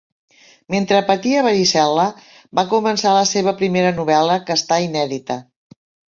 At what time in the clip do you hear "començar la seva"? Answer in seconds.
2.71-3.53